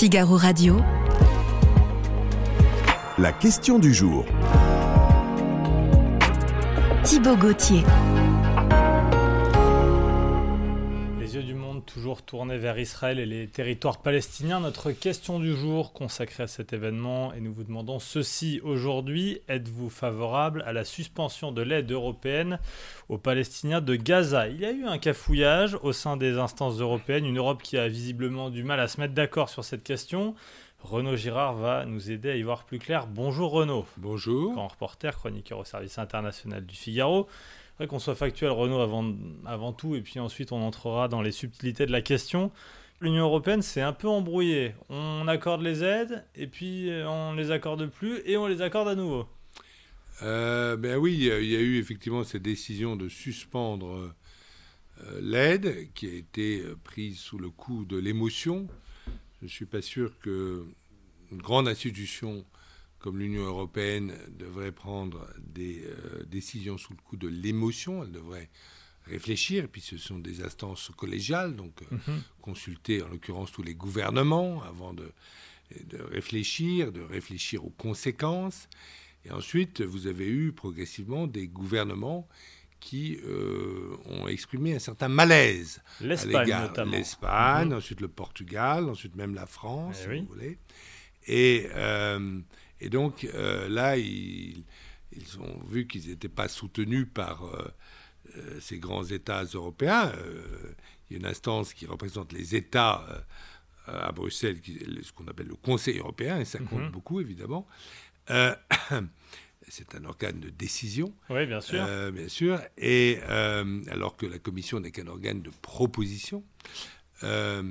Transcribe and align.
Figaro 0.00 0.38
Radio. 0.38 0.78
La 3.18 3.32
question 3.34 3.78
du 3.78 3.92
jour. 3.92 4.24
Thibaut 7.04 7.36
Gauthier. 7.36 7.82
Les 11.18 11.34
yeux 11.34 11.42
du 11.42 11.52
monde 11.52 11.69
toujours 11.80 12.22
tournés 12.22 12.58
vers 12.58 12.78
Israël 12.78 13.18
et 13.18 13.26
les 13.26 13.48
territoires 13.48 14.02
palestiniens. 14.02 14.60
Notre 14.60 14.92
question 14.92 15.40
du 15.40 15.56
jour 15.56 15.92
consacrée 15.92 16.44
à 16.44 16.46
cet 16.46 16.72
événement 16.72 17.32
et 17.32 17.40
nous 17.40 17.52
vous 17.52 17.64
demandons 17.64 17.98
ceci 17.98 18.60
aujourd'hui. 18.62 19.40
Êtes-vous 19.48 19.90
favorable 19.90 20.62
à 20.66 20.72
la 20.72 20.84
suspension 20.84 21.52
de 21.52 21.62
l'aide 21.62 21.90
européenne 21.90 22.58
aux 23.08 23.18
Palestiniens 23.18 23.80
de 23.80 23.96
Gaza? 23.96 24.48
Il 24.48 24.60
y 24.60 24.64
a 24.64 24.70
eu 24.70 24.84
un 24.84 24.98
cafouillage 24.98 25.76
au 25.82 25.92
sein 25.92 26.16
des 26.16 26.38
instances 26.38 26.78
européennes, 26.78 27.26
une 27.26 27.38
Europe 27.38 27.62
qui 27.62 27.76
a 27.78 27.88
visiblement 27.88 28.50
du 28.50 28.62
mal 28.62 28.80
à 28.80 28.88
se 28.88 29.00
mettre 29.00 29.14
d'accord 29.14 29.48
sur 29.48 29.64
cette 29.64 29.82
question. 29.82 30.34
Renaud 30.82 31.16
Girard 31.16 31.54
va 31.54 31.84
nous 31.84 32.10
aider 32.10 32.30
à 32.30 32.36
y 32.36 32.42
voir 32.42 32.64
plus 32.64 32.78
clair. 32.78 33.06
Bonjour 33.06 33.50
Renaud. 33.50 33.84
Bonjour. 33.96 34.54
Grand 34.54 34.68
reporter, 34.68 35.16
chroniqueur 35.16 35.58
au 35.58 35.64
service 35.64 35.98
international 35.98 36.64
du 36.64 36.74
Figaro. 36.74 37.28
Vrai 37.80 37.86
qu'on 37.86 37.98
soit 37.98 38.14
factuel, 38.14 38.50
Renaud, 38.50 38.80
avant, 38.80 39.14
avant 39.46 39.72
tout, 39.72 39.94
et 39.94 40.02
puis 40.02 40.20
ensuite 40.20 40.52
on 40.52 40.60
entrera 40.60 41.08
dans 41.08 41.22
les 41.22 41.32
subtilités 41.32 41.86
de 41.86 41.92
la 41.92 42.02
question. 42.02 42.52
L'Union 43.00 43.24
européenne 43.24 43.62
s'est 43.62 43.80
un 43.80 43.94
peu 43.94 44.06
embrouillée. 44.06 44.74
On 44.90 45.26
accorde 45.26 45.62
les 45.62 45.82
aides, 45.82 46.22
et 46.34 46.46
puis 46.46 46.90
on 47.06 47.32
ne 47.32 47.40
les 47.40 47.50
accorde 47.50 47.86
plus, 47.86 48.20
et 48.26 48.36
on 48.36 48.46
les 48.46 48.60
accorde 48.60 48.86
à 48.86 48.94
nouveau. 48.94 49.26
Euh, 50.20 50.76
ben 50.76 50.98
oui, 50.98 51.14
il 51.14 51.24
y 51.24 51.56
a 51.56 51.60
eu 51.60 51.78
effectivement 51.78 52.22
cette 52.22 52.42
décision 52.42 52.96
de 52.96 53.08
suspendre 53.08 54.12
euh, 55.02 55.20
l'aide 55.22 55.88
qui 55.94 56.06
a 56.06 56.12
été 56.12 56.62
prise 56.84 57.16
sous 57.16 57.38
le 57.38 57.48
coup 57.48 57.86
de 57.86 57.96
l'émotion. 57.96 58.68
Je 59.40 59.46
ne 59.46 59.48
suis 59.48 59.64
pas 59.64 59.80
sûr 59.80 60.18
qu'une 60.18 60.66
grande 61.32 61.66
institution 61.66 62.44
comme 63.00 63.18
l'Union 63.18 63.42
européenne 63.44 64.14
devrait 64.38 64.72
prendre 64.72 65.26
des 65.38 65.82
euh, 65.84 66.22
décisions 66.26 66.78
sous 66.78 66.92
le 66.92 66.98
coup 67.02 67.16
de 67.16 67.28
l'émotion. 67.28 68.04
Elle 68.04 68.12
devrait 68.12 68.48
réfléchir. 69.06 69.64
Et 69.64 69.68
puis 69.68 69.80
ce 69.80 69.96
sont 69.96 70.18
des 70.18 70.42
instances 70.42 70.90
collégiales, 70.96 71.56
donc 71.56 71.82
euh, 71.82 71.96
Mhm. 71.96 72.22
consulter 72.42 73.02
en 73.02 73.08
l'occurrence 73.08 73.50
tous 73.52 73.62
les 73.62 73.74
gouvernements 73.74 74.62
avant 74.62 74.92
de, 74.92 75.10
de 75.84 75.98
réfléchir, 76.02 76.92
de 76.92 77.00
réfléchir 77.00 77.64
aux 77.64 77.70
conséquences. 77.70 78.68
Et 79.24 79.30
ensuite, 79.32 79.80
vous 79.82 80.06
avez 80.06 80.26
eu 80.28 80.52
progressivement 80.52 81.26
des 81.26 81.46
gouvernements 81.48 82.28
qui 82.80 83.18
euh, 83.24 83.94
ont 84.06 84.26
exprimé 84.28 84.74
un 84.74 84.78
certain 84.78 85.08
malaise 85.08 85.82
L'Espagne 86.00 86.48
notamment. 86.62 86.92
L'Espagne, 86.92 87.68
Mhm. 87.68 87.74
ensuite 87.76 88.00
le 88.00 88.08
Portugal, 88.08 88.88
ensuite 88.88 89.16
même 89.16 89.34
la 89.34 89.46
France, 89.46 89.96
Eh 90.00 90.02
si 90.04 90.08
oui. 90.08 90.20
vous 90.20 90.26
voulez. 90.34 90.58
Et, 91.26 91.66
euh, 91.74 92.40
et 92.80 92.88
donc 92.88 93.24
euh, 93.24 93.68
là, 93.68 93.96
ils, 93.96 94.64
ils 95.16 95.38
ont 95.40 95.58
vu 95.68 95.86
qu'ils 95.86 96.08
n'étaient 96.08 96.28
pas 96.28 96.48
soutenus 96.48 97.06
par 97.12 97.44
euh, 97.44 97.68
euh, 98.36 98.60
ces 98.60 98.78
grands 98.78 99.04
États 99.04 99.44
européens. 99.44 100.12
Il 101.10 101.14
y 101.14 101.16
a 101.16 101.18
une 101.20 101.26
instance 101.26 101.74
qui 101.74 101.86
représente 101.86 102.32
les 102.32 102.54
États 102.54 103.04
à 103.86 104.12
Bruxelles, 104.12 104.60
qui, 104.60 104.78
ce 105.02 105.12
qu'on 105.12 105.26
appelle 105.26 105.48
le 105.48 105.56
Conseil 105.56 105.98
européen, 105.98 106.38
et 106.38 106.44
ça 106.44 106.58
compte 106.60 106.82
Mhm. 106.82 106.90
beaucoup 106.90 107.20
évidemment. 107.20 107.66
C'est 109.68 109.94
un 109.94 110.04
organe 110.04 110.40
de 110.40 110.48
décision. 110.50 111.14
Oui, 111.28 111.46
bien 111.46 111.60
sûr. 111.60 111.80
Euh, 111.86 112.10
bien 112.10 112.28
sûr. 112.28 112.60
Et 112.78 113.18
euh, 113.28 113.82
alors 113.90 114.16
que 114.16 114.26
la 114.26 114.38
commission 114.38 114.80
n'est 114.80 114.90
qu'un 114.90 115.06
organe 115.06 115.42
de 115.42 115.50
proposition. 115.62 116.42
Euh, 117.22 117.62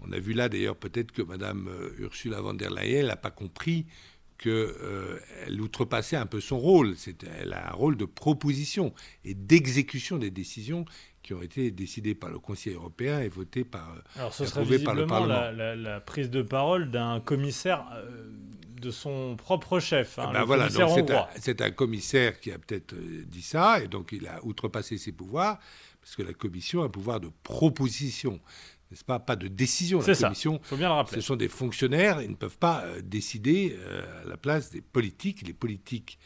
on 0.00 0.10
a 0.10 0.18
vu 0.18 0.32
là 0.32 0.48
d'ailleurs 0.48 0.76
peut-être 0.76 1.12
que 1.12 1.22
Madame 1.22 1.68
Ursula 1.98 2.40
von 2.40 2.54
der 2.54 2.70
Leyen 2.70 3.06
n'a 3.06 3.16
pas 3.16 3.30
compris 3.30 3.86
qu'elle 4.38 5.60
outrepassait 5.60 6.16
un 6.16 6.26
peu 6.26 6.40
son 6.40 6.58
rôle. 6.58 6.94
Elle 7.40 7.52
a 7.52 7.68
un 7.70 7.74
rôle 7.74 7.96
de 7.96 8.04
proposition 8.04 8.92
et 9.24 9.34
d'exécution 9.34 10.18
des 10.18 10.30
décisions 10.30 10.84
qui 11.22 11.34
ont 11.34 11.42
été 11.42 11.70
décidées 11.70 12.16
par 12.16 12.30
le 12.30 12.38
Conseil 12.40 12.74
européen 12.74 13.20
et 13.20 13.28
votées 13.28 13.64
par. 13.64 13.92
euh, 13.94 14.00
Alors 14.20 14.34
ce 14.34 14.44
serait 14.44 14.60
approuvé 14.60 14.78
par 14.80 14.94
le 14.94 15.02
visiblement 15.02 15.26
la, 15.26 15.34
Parlement. 15.36 15.56
la- 15.58 15.76
la 15.76 16.00
prise 16.00 16.30
de 16.30 16.42
parole 16.42 16.90
d'un 16.90 17.20
commissaire 17.20 17.84
euh, 17.94 18.26
de 18.80 18.90
son 18.90 19.36
propre 19.36 19.78
chef, 19.78 20.18
hein, 20.18 20.30
Ben 20.32 20.40
le 20.40 20.44
voilà, 20.46 20.68
c'est 21.38 21.60
un, 21.60 21.66
un 21.66 21.70
commissaire 21.70 22.40
qui 22.40 22.50
a 22.50 22.58
peut-être 22.58 22.94
euh, 22.94 23.22
dit 23.28 23.42
ça, 23.42 23.80
et 23.80 23.86
donc 23.86 24.10
il 24.10 24.26
a 24.26 24.44
outrepassé 24.44 24.98
ses 24.98 25.12
pouvoirs, 25.12 25.60
parce 26.00 26.16
que 26.16 26.22
la 26.22 26.32
commission 26.34 26.82
a 26.82 26.86
un 26.86 26.88
pouvoir 26.88 27.20
de 27.20 27.30
proposition, 27.44 28.40
n'est-ce 28.92 29.04
pas 29.04 29.18
Pas 29.18 29.36
de 29.36 29.48
décision. 29.48 30.00
La 30.06 30.14
ça, 30.14 30.28
commission, 30.28 30.60
faut 30.62 30.76
bien 30.76 30.88
le 30.88 30.94
rappeler. 30.94 31.16
ce 31.16 31.26
sont 31.26 31.36
des 31.36 31.48
fonctionnaires, 31.48 32.20
ils 32.20 32.30
ne 32.30 32.36
peuvent 32.36 32.58
pas 32.58 32.82
euh, 32.84 33.00
décider 33.02 33.74
euh, 33.78 34.22
à 34.22 34.28
la 34.28 34.36
place 34.36 34.70
des 34.70 34.82
politiques. 34.82 35.46
Les 35.46 35.54
politiques 35.54 36.18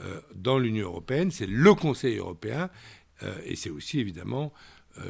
euh, 0.00 0.20
dans 0.34 0.58
l'Union 0.58 0.86
européenne, 0.86 1.30
c'est 1.30 1.46
le 1.46 1.74
Conseil 1.74 2.16
européen, 2.16 2.70
et 3.46 3.56
c'est 3.56 3.70
aussi 3.70 3.98
évidemment 3.98 4.52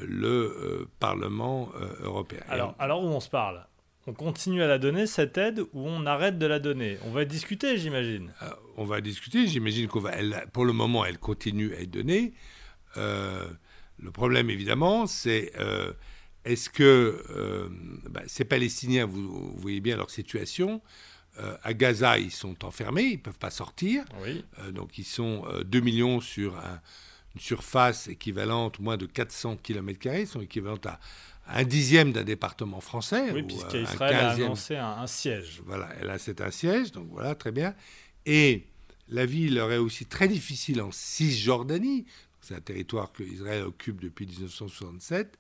le 0.00 0.86
Parlement 1.00 1.70
européen. 2.02 2.38
Alors, 2.48 2.76
alors 2.78 3.02
où 3.02 3.08
on 3.08 3.18
se 3.18 3.28
parle 3.28 3.66
On 4.06 4.12
continue 4.12 4.62
à 4.62 4.68
la 4.68 4.78
donner, 4.78 5.08
cette 5.08 5.36
aide, 5.38 5.60
ou 5.72 5.88
on 5.88 6.06
arrête 6.06 6.38
de 6.38 6.46
la 6.46 6.60
donner? 6.60 6.98
On 7.04 7.10
va 7.10 7.24
discuter, 7.24 7.78
j'imagine. 7.78 8.32
Euh, 8.42 8.50
on 8.76 8.84
va 8.84 9.00
discuter. 9.00 9.48
J'imagine 9.48 9.88
qu'on 9.88 9.98
va. 9.98 10.12
Elle, 10.12 10.46
pour 10.52 10.64
le 10.64 10.72
moment, 10.72 11.04
elle 11.04 11.18
continue 11.18 11.74
à 11.74 11.80
être 11.80 11.90
donnée. 11.90 12.32
Euh, 12.96 13.48
le 13.98 14.12
problème, 14.12 14.50
évidemment, 14.50 15.08
c'est 15.08 15.50
euh, 15.58 15.92
est-ce 16.46 16.70
que 16.70 17.22
euh, 17.30 17.68
bah, 18.10 18.22
ces 18.26 18.44
Palestiniens, 18.44 19.04
vous, 19.06 19.22
vous 19.52 19.56
voyez 19.58 19.80
bien 19.80 19.96
leur 19.96 20.10
situation. 20.10 20.80
euh, 21.38 21.54
à 21.62 21.74
Gaza, 21.74 22.18
ils 22.18 22.30
sont 22.30 22.64
enfermés, 22.64 23.02
ils 23.02 23.12
ne 23.18 23.20
peuvent 23.22 23.38
pas 23.38 23.50
sortir. 23.50 24.04
Oui. 24.22 24.42
Euh, 24.60 24.70
donc, 24.70 24.96
ils 24.96 25.04
sont 25.04 25.44
euh, 25.48 25.64
2 25.64 25.80
millions 25.80 26.20
sur 26.22 26.56
un- 26.56 26.80
une 27.34 27.40
surface 27.42 28.08
équivalente, 28.08 28.78
moins 28.78 28.96
de 28.96 29.04
400 29.04 29.56
km, 29.62 30.06
ils 30.18 30.26
sont 30.26 30.40
équivalents 30.40 30.80
à 30.86 30.98
un 31.58 31.64
dixième 31.64 32.10
d'un 32.12 32.24
département 32.24 32.80
français. 32.80 33.32
Oui, 33.32 33.42
puisqu'Israël 33.42 34.14
a 34.14 34.30
annoncé 34.46 34.76
un, 34.76 34.88
un 34.88 35.06
siège. 35.06 35.60
Voilà, 35.66 35.90
elle 36.00 36.08
a 36.08 36.16
c'est 36.18 36.40
un 36.40 36.50
siège, 36.50 36.90
donc 36.92 37.08
voilà, 37.10 37.34
très 37.34 37.52
bien. 37.52 37.74
Et 38.24 38.64
la 39.08 39.26
vie 39.26 39.50
leur 39.50 39.70
est 39.72 39.76
aussi 39.76 40.06
très 40.06 40.28
difficile 40.28 40.80
en 40.80 40.90
Cisjordanie. 40.90 42.06
C'est 42.46 42.54
un 42.54 42.60
territoire 42.60 43.12
que 43.12 43.22
Israël 43.22 43.64
occupe 43.64 44.00
depuis 44.00 44.26
1967, 44.26 45.36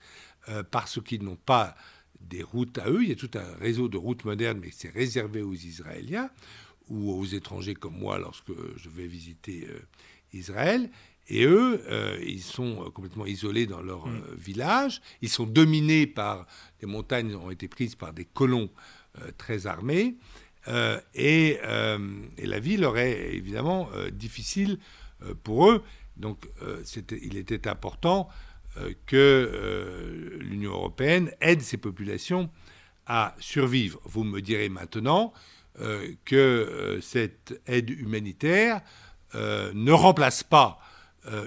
euh, 0.48 0.62
parce 0.64 1.00
qu'ils 1.00 1.22
n'ont 1.22 1.36
pas 1.36 1.76
des 2.20 2.42
routes 2.42 2.78
à 2.78 2.90
eux. 2.90 3.02
Il 3.02 3.08
y 3.08 3.12
a 3.12 3.16
tout 3.16 3.30
un 3.34 3.54
réseau 3.58 3.88
de 3.88 3.96
routes 3.96 4.24
modernes, 4.24 4.58
mais 4.60 4.70
c'est 4.72 4.90
réservé 4.90 5.42
aux 5.42 5.54
Israéliens 5.54 6.30
ou 6.88 7.12
aux 7.12 7.24
étrangers 7.24 7.74
comme 7.74 7.96
moi 7.98 8.18
lorsque 8.18 8.52
je 8.76 8.88
vais 8.88 9.06
visiter 9.06 9.66
euh, 9.68 9.78
Israël. 10.32 10.90
Et 11.28 11.44
eux, 11.44 11.82
euh, 11.88 12.18
ils 12.24 12.42
sont 12.42 12.90
complètement 12.94 13.26
isolés 13.26 13.66
dans 13.66 13.82
leur 13.82 14.06
euh, 14.06 14.34
village. 14.36 15.00
Ils 15.22 15.28
sont 15.28 15.46
dominés 15.46 16.06
par 16.06 16.46
les 16.80 16.86
montagnes 16.86 17.34
ont 17.34 17.50
été 17.50 17.66
prises 17.66 17.96
par 17.96 18.12
des 18.12 18.24
colons 18.24 18.70
très 19.38 19.66
armés. 19.66 20.16
Et, 21.14 21.58
et 22.38 22.46
la 22.46 22.60
vie 22.60 22.76
leur 22.76 22.98
est 22.98 23.34
évidemment 23.34 23.88
difficile 24.12 24.78
pour 25.42 25.70
eux. 25.70 25.82
Donc 26.16 26.48
euh, 26.62 26.82
il 27.22 27.36
était 27.36 27.68
important 27.68 28.28
euh, 28.78 28.92
que 29.06 29.16
euh, 29.16 30.38
l'Union 30.40 30.72
européenne 30.72 31.30
aide 31.40 31.62
ces 31.62 31.76
populations 31.76 32.50
à 33.06 33.34
survivre. 33.38 34.00
Vous 34.04 34.24
me 34.24 34.40
direz 34.40 34.68
maintenant 34.68 35.32
que 36.24 36.98
cette 37.02 37.60
aide 37.66 37.90
humanitaire 37.90 38.80
ne 39.34 39.92
remplace 39.92 40.42
pas 40.42 40.80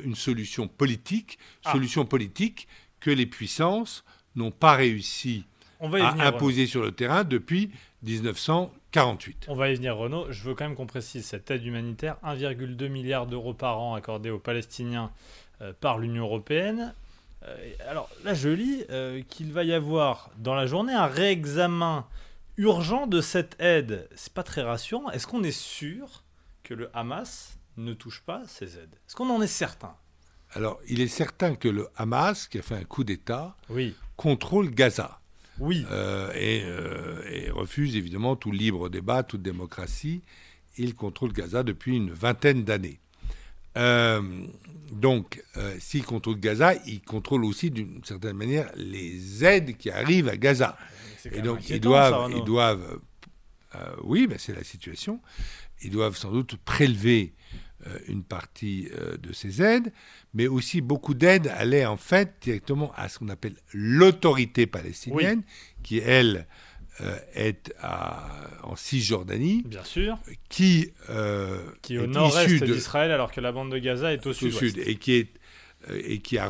une 0.03 0.13
solution 0.13 0.67
politique, 0.67 1.39
Ah. 1.65 1.71
solution 1.71 2.05
politique 2.05 2.67
que 2.99 3.09
les 3.09 3.25
puissances 3.25 4.05
n'ont 4.35 4.51
pas 4.51 4.75
réussi 4.75 5.45
On 5.79 5.89
va 5.89 5.99
y 5.99 6.01
à 6.03 6.11
venir. 6.11 6.25
Imposer 6.27 6.67
sur 6.67 6.83
le 6.83 6.91
terrain 6.91 7.23
depuis 7.23 7.71
1948. 8.95 9.45
On 9.49 9.55
va 9.55 9.69
y 9.69 9.75
venir, 9.75 9.95
Renaud. 9.95 10.31
Je 10.31 10.43
veux 10.43 10.55
quand 10.55 10.65
même 10.65 10.75
qu'on 10.75 10.87
précise 10.87 11.25
cette 11.25 11.49
aide 11.51 11.63
humanitaire 11.63 12.17
1,2 12.25 12.87
milliard 12.89 13.27
d'euros 13.27 13.53
par 13.53 13.79
an 13.79 13.93
accordée 13.93 14.29
aux 14.31 14.39
Palestiniens 14.39 15.11
euh, 15.61 15.73
par 15.79 15.99
l'Union 15.99 16.23
européenne. 16.23 16.93
Euh, 17.43 17.71
alors 17.87 18.09
là, 18.23 18.33
je 18.33 18.49
lis 18.49 18.83
euh, 18.89 19.21
qu'il 19.29 19.53
va 19.53 19.63
y 19.63 19.73
avoir 19.73 20.31
dans 20.37 20.55
la 20.55 20.65
journée 20.65 20.93
un 20.93 21.05
réexamen 21.05 22.05
urgent 22.57 23.05
de 23.07 23.21
cette 23.21 23.55
aide. 23.61 24.09
C'est 24.15 24.33
pas 24.33 24.43
très 24.43 24.63
rassurant. 24.63 25.09
Est-ce 25.11 25.27
qu'on 25.27 25.43
est 25.43 25.57
sûr 25.57 26.23
que 26.63 26.73
le 26.73 26.89
Hamas 26.93 27.57
ne 27.77 27.93
touche 27.93 28.21
pas 28.21 28.41
ces 28.47 28.77
aides? 28.77 28.95
Est-ce 29.07 29.15
qu'on 29.15 29.29
en 29.29 29.41
est 29.41 29.47
certain? 29.47 29.95
Alors, 30.53 30.79
il 30.89 30.99
est 30.99 31.07
certain 31.07 31.53
que 31.55 31.67
le 31.69 31.87
Hamas, 31.95 32.47
qui 32.47 32.57
a 32.57 32.63
fait 32.63 32.75
un 32.75 32.83
coup 32.83 33.03
d'État, 33.03 33.55
Oui. 33.69 33.95
contrôle 34.17 34.71
Gaza 34.71 35.19
Oui. 35.59 35.85
euh, 35.91 36.31
et, 36.33 36.63
euh, 36.65 37.21
et 37.29 37.49
refuse 37.49 37.95
évidemment 37.95 38.35
tout 38.35 38.51
libre 38.51 38.89
débat, 38.89 39.23
toute 39.23 39.41
démocratie. 39.41 40.21
Il 40.77 40.95
contrôle 40.95 41.33
Gaza 41.33 41.63
depuis 41.63 41.97
une 41.97 42.11
vingtaine 42.11 42.63
d'années. 42.63 42.99
Euh, 43.77 44.21
donc, 44.91 45.43
s'il 45.77 46.03
contrôle 46.03 46.39
Gaza, 46.39 46.73
il 46.87 47.01
contrôle 47.01 47.45
aussi 47.45 47.69
d'une 47.69 48.03
certaine 48.03 48.37
manière 48.37 48.71
les 48.75 49.43
aides 49.43 49.77
qui 49.77 49.89
arrivent 49.89 50.29
à 50.29 50.37
Gaza. 50.37 50.77
Et 51.31 51.41
donc, 51.41 51.69
ils 51.69 51.79
doivent, 51.79 52.31
ils 52.35 52.43
doivent 52.43 52.99
oui, 54.03 54.25
ben 54.27 54.37
c'est 54.39 54.55
la 54.55 54.63
situation. 54.63 55.19
Ils 55.81 55.91
doivent 55.91 56.17
sans 56.17 56.31
doute 56.31 56.55
prélever 56.57 57.33
une 58.07 58.23
partie 58.23 58.89
de 59.21 59.31
ces 59.31 59.61
aides, 59.61 59.91
mais 60.33 60.47
aussi 60.47 60.81
beaucoup 60.81 61.13
d'aides 61.13 61.47
allaient 61.47 61.85
en 61.85 61.97
fait 61.97 62.33
directement 62.41 62.91
à 62.95 63.07
ce 63.09 63.19
qu'on 63.19 63.29
appelle 63.29 63.55
l'autorité 63.73 64.67
palestinienne, 64.67 65.43
qui 65.81 65.99
elle 65.99 66.45
euh, 67.01 67.17
est 67.33 67.73
en 68.63 68.75
Cisjordanie. 68.75 69.63
Bien 69.65 69.85
sûr. 69.85 70.17
Qui, 70.49 70.91
euh, 71.09 71.57
qui 71.81 71.95
est 71.95 71.97
au 71.97 72.07
nord-est 72.07 72.61
d'Israël, 72.61 73.11
alors 73.11 73.31
que 73.31 73.39
la 73.39 73.53
bande 73.53 73.71
de 73.71 73.77
Gaza 73.77 74.11
est 74.11 74.25
au, 74.25 74.33
sud. 74.33 74.77
Et 74.85 74.95
qui 74.95 75.13
est 75.13 75.29
euh, 75.89 76.01
et 76.03 76.19
qui 76.19 76.37
a, 76.37 76.49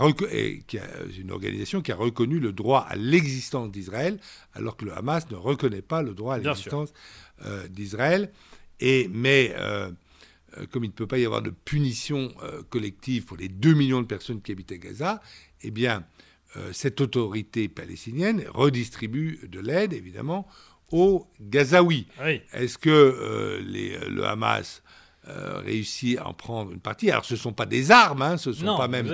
qui 0.66 0.80
a, 0.80 0.84
une 1.20 1.30
organisation 1.30 1.82
qui 1.82 1.92
a 1.92 1.96
reconnu 1.96 2.40
le 2.40 2.52
droit 2.52 2.80
à 2.90 2.96
l'existence 2.96 3.70
d'Israël, 3.70 4.18
alors 4.56 4.76
que 4.76 4.86
le 4.86 4.98
Hamas 4.98 5.30
ne 5.30 5.36
reconnaît 5.36 5.84
pas 5.84 6.02
le 6.02 6.16
droit 6.16 6.34
à 6.36 6.38
l'existence 6.40 6.94
d'Israël. 7.70 8.32
Et 8.80 9.08
mais 9.14 9.54
comme 10.72 10.84
il 10.84 10.88
ne 10.88 10.94
peut 10.94 11.08
pas 11.08 11.18
y 11.18 11.26
avoir 11.26 11.42
de 11.42 11.50
punition 11.50 12.34
collective 12.70 13.26
pour 13.26 13.38
les 13.38 13.50
2 13.50 13.74
millions 13.74 14.02
de 14.02 14.08
personnes 14.08 14.42
qui 14.42 14.52
habitent 14.52 14.72
à 14.72 14.78
Gaza, 14.78 15.22
eh 15.62 15.72
bien, 15.72 16.06
euh, 16.58 16.72
cette 16.74 17.00
autorité 17.00 17.68
palestinienne 17.68 18.44
redistribue 18.52 19.40
de 19.48 19.60
l'aide, 19.60 19.94
évidemment, 19.94 20.48
aux 20.92 21.28
Gazaouis. 21.40 22.08
Est-ce 22.54 22.80
que 22.80 22.90
euh, 22.90 23.60
le 23.62 24.24
Hamas 24.24 24.82
euh, 25.30 25.60
réussit 25.60 26.18
à 26.18 26.28
en 26.28 26.34
prendre 26.34 26.72
une 26.72 26.80
partie 26.80 27.12
Alors, 27.12 27.26
ce 27.26 27.34
ne 27.36 27.40
sont 27.40 27.54
pas 27.54 27.66
des 27.66 27.92
armes, 27.92 28.22
hein, 28.22 28.38
ce 28.38 28.52
sont 28.54 28.78
pas 28.78 28.88
même, 28.88 29.06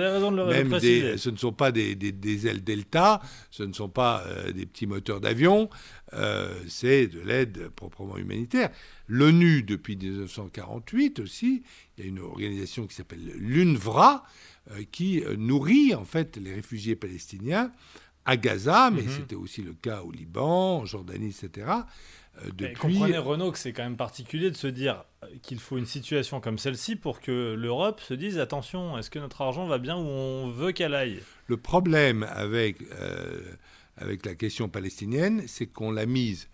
des, 0.78 1.18
ce 1.18 1.30
ne 1.30 1.36
sont 1.36 1.52
pas 1.52 1.72
des, 1.72 2.46
ailes 2.46 2.64
Delta, 2.64 3.20
ce 3.50 3.62
ne 3.62 3.72
sont 3.72 3.88
pas 3.88 4.24
des 4.54 4.66
petits 4.66 4.86
moteurs 4.86 5.20
d'avion, 5.20 5.68
c'est 6.68 7.06
de 7.06 7.20
l'aide 7.20 7.68
proprement 7.68 8.16
humanitaire. 8.16 8.70
L'ONU, 9.08 9.62
depuis 9.62 9.96
1948 9.96 11.20
aussi, 11.20 11.62
il 11.96 12.04
y 12.04 12.06
a 12.06 12.10
une 12.10 12.20
organisation 12.20 12.86
qui 12.86 12.94
s'appelle 12.94 13.24
l'UNVRA, 13.36 14.24
euh, 14.72 14.82
qui 14.90 15.22
euh, 15.22 15.36
nourrit 15.36 15.94
en 15.94 16.04
fait 16.04 16.36
les 16.38 16.52
réfugiés 16.52 16.96
palestiniens 16.96 17.70
à 18.26 18.36
Gaza, 18.36 18.90
mais 18.90 19.02
mhm. 19.02 19.10
c'était 19.10 19.36
aussi 19.36 19.62
le 19.62 19.72
cas 19.72 20.02
au 20.02 20.12
Liban, 20.12 20.78
en 20.78 20.84
Jordanie, 20.84 21.28
etc. 21.28 21.66
Euh, 22.44 22.50
depuis... 22.54 22.74
comprenez 22.74 23.16
Renaud 23.16 23.52
que 23.52 23.58
c'est 23.58 23.72
quand 23.72 23.84
même 23.84 23.96
particulier 23.96 24.50
de 24.50 24.56
se 24.56 24.66
dire 24.66 25.04
qu'il 25.42 25.58
faut 25.58 25.78
une 25.78 25.86
situation 25.86 26.40
comme 26.40 26.58
celle-ci 26.58 26.96
pour 26.96 27.20
que 27.20 27.54
l'Europe 27.58 28.00
se 28.00 28.12
dise 28.12 28.38
attention, 28.38 28.98
est-ce 28.98 29.10
que 29.10 29.18
notre 29.18 29.40
argent 29.40 29.66
va 29.66 29.78
bien 29.78 29.96
où 29.96 30.06
on 30.06 30.50
veut 30.50 30.72
qu'elle 30.72 30.94
aille? 30.94 31.20
Le 31.46 31.56
problème 31.56 32.24
avec, 32.24 32.76
avec 33.96 34.26
la 34.26 34.34
question 34.34 34.68
palestinienne, 34.68 35.44
c'est 35.46 35.66
qu'on 35.66 35.90
l'a 35.90 36.04
mise 36.04 36.48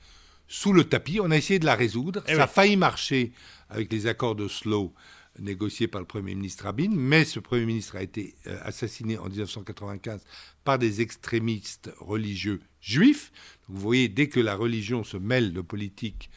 sous 0.53 0.75
le 0.75 0.85
tapis, 0.85 1.19
on 1.19 1.31
a 1.31 1.37
essayé 1.37 1.59
de 1.59 1.65
la 1.65 1.75
résoudre, 1.75 2.23
eh 2.29 2.35
ça 2.35 2.45
a 2.45 2.47
failli 2.47 2.77
marcher 2.77 3.33
avec 3.71 3.91
les 3.91 4.07
accords 4.07 4.35
d'Oslo 4.35 4.93
négocié 5.39 5.89
par 5.89 6.01
le 6.01 6.07
Premier 6.07 6.35
ministre 6.35 6.65
Rabin, 6.65 6.91
mais 6.93 7.25
ce 7.25 7.41
Premier 7.41 7.65
ministre 7.65 7.97
a 7.97 8.03
été 8.03 8.35
euh, 8.47 8.59
assassiné 8.63 9.19
en 9.19 9.29
1995 9.29 10.23
par 10.65 10.79
des 10.79 11.01
extrémistes 11.01 11.91
religieux 11.99 12.61
juifs. 12.81 13.33
vous 13.69 13.81
voyez, 13.81 14.09
dès 14.09 14.29
que 14.29 14.41
la 14.41 14.55
religion 14.55 15.05
se 15.05 15.17
mêle 15.17 15.53
de 15.53 15.61
politique 15.61 16.31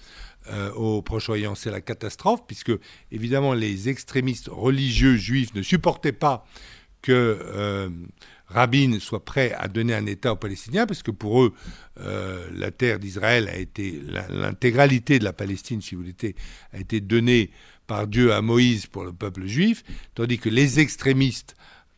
euh, 0.47 0.71
au 0.73 1.01
Proche-Orient, 1.01 1.55
c'est 1.55 1.71
la 1.71 1.81
catastrophe, 1.81 2.45
puisque 2.47 2.71
évidemment 3.11 3.53
les 3.53 3.89
extrémistes 3.89 4.49
religieux 4.51 5.17
juifs 5.17 5.53
ne 5.55 5.61
supportaient 5.61 6.11
pas 6.11 6.45
que 7.01 7.11
euh, 7.11 7.89
Rabin 8.47 8.99
soit 8.99 9.25
prêt 9.25 9.53
à 9.57 9.67
donner 9.67 9.93
un 9.93 10.05
État 10.05 10.31
aux 10.31 10.37
Palestiniens, 10.37 10.85
parce 10.85 11.03
que 11.03 11.11
pour 11.11 11.43
eux, 11.43 11.53
la 11.97 12.69
terre 12.69 12.99
d'Israël 12.99 13.47
a 13.47 13.57
été, 13.57 14.01
l'intégralité 14.29 15.17
de 15.17 15.23
la 15.23 15.33
Palestine, 15.33 15.81
si 15.81 15.95
vous 15.95 16.03
voulez, 16.03 16.35
a 16.73 16.79
été 16.79 17.01
donnée 17.01 17.49
par 17.87 18.07
Dieu 18.07 18.33
à 18.33 18.41
Moïse 18.41 18.87
pour 18.87 19.03
le 19.03 19.13
peuple 19.13 19.45
juif, 19.45 19.83
tandis 20.13 20.39
que 20.39 20.49
les 20.49 20.79
extrémistes 20.79 21.55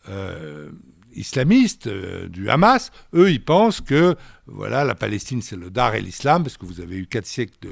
euh, 0.09 0.69
islamistes 1.17 1.87
euh, 1.87 2.27
du 2.27 2.49
Hamas, 2.49 2.91
eux, 3.13 3.31
ils 3.31 3.43
pensent 3.43 3.81
que 3.81 4.15
voilà, 4.45 4.83
la 4.83 4.95
Palestine, 4.95 5.41
c'est 5.41 5.55
le 5.55 5.69
Dar 5.69 5.95
et 5.95 6.01
l'islam, 6.01 6.43
parce 6.43 6.57
que 6.57 6.65
vous 6.65 6.79
avez 6.79 6.97
eu 6.97 7.07
quatre 7.07 7.25
siècles 7.25 7.69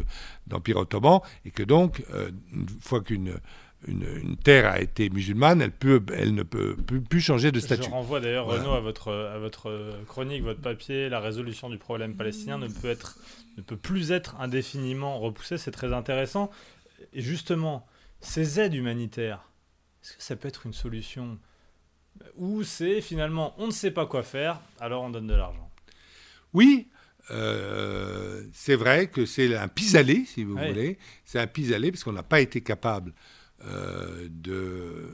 d'empire 0.47 0.77
ottoman, 0.77 1.19
et 1.45 1.51
que 1.51 1.63
donc, 1.63 2.03
euh, 2.13 2.31
une 2.53 2.67
fois 2.81 3.01
qu'une 3.01 3.35
une, 3.87 4.35
terre 4.37 4.71
a 4.71 4.79
été 4.79 5.11
musulmane, 5.11 5.61
elle, 5.61 5.71
peut, 5.71 6.01
elle 6.11 6.33
ne 6.33 6.41
peut 6.41 6.75
plus, 6.75 7.21
changer 7.21 7.51
de 7.51 7.59
statut. 7.59 7.83
Je 7.83 7.89
renvoie 7.89 8.19
d'ailleurs, 8.19 8.47
Renaud, 8.47 8.71
à 8.71 8.79
votre, 8.79 9.11
à 9.11 9.37
votre 9.37 9.91
chronique, 10.07 10.41
votre 10.41 10.61
papier. 10.61 11.07
La 11.07 11.19
résolution 11.19 11.69
du 11.69 11.77
problème 11.77 12.15
palestinien 12.15 12.57
ne 12.57 12.67
peut, 12.67 12.89
être, 12.89 13.19
ne 13.57 13.61
peut 13.61 13.77
plus 13.77 14.11
être 14.11 14.35
indéfiniment 14.39 15.19
repoussée. 15.19 15.59
C'est 15.59 15.69
très 15.69 15.93
intéressant. 15.93 16.49
Et 17.13 17.21
justement, 17.21 17.85
ces 18.25 18.59
aides 18.59 18.73
humanitaires, 18.73 19.49
est-ce 20.03 20.17
que 20.17 20.23
ça 20.23 20.35
peut 20.35 20.47
être 20.47 20.65
une 20.65 20.73
solution? 20.73 21.39
Ou 22.37 22.63
c'est 22.63 23.01
finalement 23.01 23.53
on 23.57 23.67
ne 23.67 23.71
sait 23.71 23.91
pas 23.91 24.05
quoi 24.05 24.23
faire, 24.23 24.61
alors 24.79 25.03
on 25.03 25.09
donne 25.09 25.27
de 25.27 25.33
l'argent? 25.33 25.71
Oui, 26.53 26.89
euh, 27.31 28.43
c'est 28.53 28.75
vrai 28.75 29.07
que 29.07 29.25
c'est 29.25 29.55
un 29.55 29.67
pis-aller, 29.67 30.25
si 30.25 30.43
vous 30.43 30.57
voulez. 30.57 30.97
C'est 31.25 31.39
un 31.39 31.47
pis-aller 31.47 31.91
parce 31.91 32.03
qu'on 32.03 32.13
n'a 32.13 32.23
pas 32.23 32.39
été 32.39 32.61
capable 32.61 33.13
euh, 33.65 34.27
de, 34.29 35.09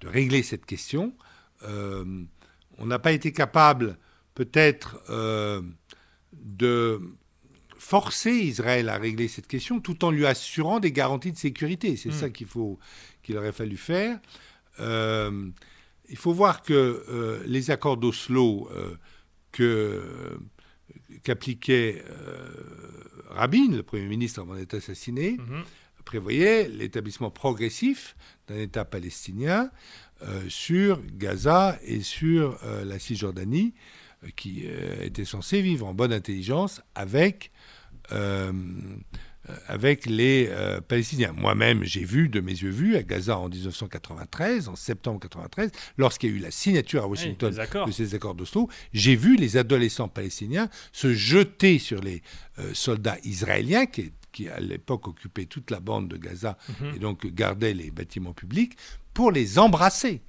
de, 0.00 0.08
régler 0.08 0.42
cette 0.42 0.66
question. 0.66 1.14
Euh, 1.62 2.24
on 2.78 2.86
n'a 2.86 2.98
pas 2.98 3.12
été 3.12 3.32
capable 3.32 3.96
peut-être 4.34 5.02
de 6.32 7.00
forcer 7.78 8.32
Israël 8.32 8.88
à 8.88 8.98
régler 8.98 9.28
cette 9.28 9.46
question 9.46 9.80
tout 9.80 10.04
en 10.04 10.10
lui 10.10 10.26
assurant 10.26 10.80
des 10.80 10.92
garanties 10.92 11.32
de 11.32 11.38
sécurité. 11.38 11.96
C'est 11.96 12.12
ça 12.12 12.28
hmm. 12.28 12.32
qu'il 12.32 12.46
faut 12.46 12.78
qu'il 13.22 13.36
aurait 13.36 13.52
fallu 13.52 13.76
faire. 13.76 14.18
Euh, 14.80 15.50
il 16.08 16.16
faut 16.16 16.32
voir 16.32 16.62
que 16.62 16.72
euh, 16.72 17.42
les 17.46 17.70
accords 17.70 17.98
d'Oslo 17.98 18.68
euh, 18.72 18.96
que 19.52 20.38
qu'appliquait 21.22 22.02
Rabin, 23.28 23.70
le 23.70 23.82
Premier 23.82 24.06
ministre 24.06 24.40
avant 24.40 24.54
d'être 24.54 24.74
assassiné, 24.74 25.32
mhm. 25.32 25.64
prévoyaient 26.04 26.68
l'établissement 26.68 27.30
progressif 27.30 28.16
d'un 28.46 28.56
État 28.56 28.84
palestinien 28.86 29.70
sur 30.48 31.02
Gaza 31.16 31.78
et 31.82 32.00
sur 32.00 32.58
la 32.84 32.98
Cisjordanie, 32.98 33.74
qui 34.36 34.64
était 35.00 35.24
censé 35.24 35.62
vivre 35.62 35.86
en 35.86 35.94
bonne 35.94 36.12
intelligence 36.12 36.80
avec 36.94 37.52
euh, 39.48 39.62
avec 39.66 40.04
les 40.06 40.48
euh, 40.50 40.80
Palestiniens. 40.80 41.32
Moi-même, 41.32 41.82
j'ai 41.84 42.04
vu 42.04 42.28
de 42.28 42.40
mes 42.40 42.52
yeux 42.52 42.70
vus 42.70 42.96
à 42.96 43.02
Gaza 43.02 43.38
en 43.38 43.48
1993, 43.48 44.68
en 44.68 44.76
septembre 44.76 45.20
1993, 45.24 45.70
lorsqu'il 45.96 46.30
y 46.30 46.32
a 46.34 46.36
eu 46.36 46.40
la 46.40 46.50
signature 46.50 47.04
à 47.04 47.06
Washington 47.06 47.54
de 47.86 47.92
ces 47.92 48.14
accords 48.14 48.34
d'Oslo, 48.34 48.68
j'ai 48.92 49.16
vu 49.16 49.36
les 49.36 49.56
adolescents 49.56 50.08
palestiniens 50.08 50.68
se 50.92 51.14
jeter 51.14 51.78
sur 51.78 52.00
les 52.02 52.22
euh, 52.58 52.74
soldats 52.74 53.16
israéliens 53.24 53.86
qui, 53.86 54.12
qui 54.32 54.48
à 54.48 54.60
l'époque 54.60 55.08
occupaient 55.08 55.46
toute 55.46 55.70
la 55.70 55.80
bande 55.80 56.08
de 56.08 56.16
Gaza 56.16 56.58
mhm. 56.80 56.94
et 56.96 56.98
donc 56.98 57.26
gardaient 57.28 57.74
les 57.74 57.90
bâtiments 57.90 58.34
publics, 58.34 58.76
pour 59.14 59.32
les 59.32 59.58
embrasser 59.58 60.20